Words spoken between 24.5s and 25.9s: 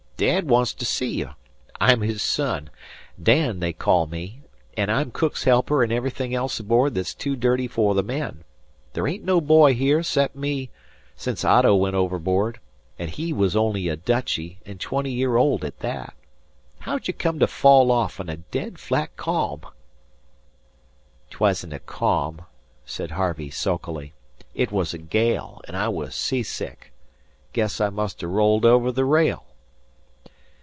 "It was a gale, and I